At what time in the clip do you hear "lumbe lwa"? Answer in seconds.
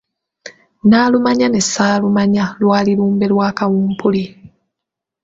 2.99-3.49